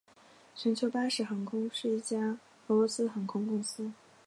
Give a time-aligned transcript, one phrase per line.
[0.55, 3.91] 全球巴士航空是一家俄罗斯航空公司。